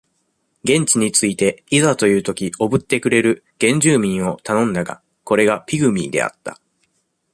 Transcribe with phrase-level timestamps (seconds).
[0.63, 6.59] 現地に着いて、いざというときおぶってくれる、原住民を頼んだが、これがピグミーであった。